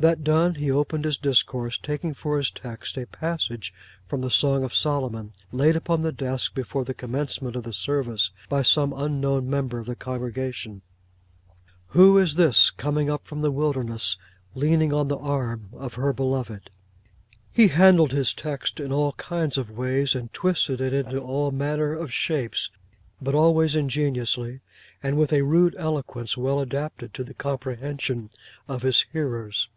[0.00, 3.72] That done he opened his discourse, taking for his text a passage
[4.08, 8.30] from the Song of Solomon, laid upon the desk before the commencement of the service
[8.48, 10.82] by some unknown member of the congregation:
[11.90, 14.18] 'Who is this coming up from the wilderness,
[14.56, 16.70] leaning on the arm of her beloved!'
[17.52, 21.92] He handled his text in all kinds of ways, and twisted it into all manner
[21.94, 22.68] of shapes;
[23.22, 24.60] but always ingeniously,
[25.04, 28.28] and with a rude eloquence, well adapted to the comprehension
[28.68, 29.68] of his hearers.